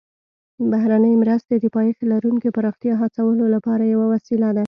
[0.71, 4.59] بهرنۍ مرستې د پایښت لرونکي پراختیا هڅولو لپاره یوه وسیله ده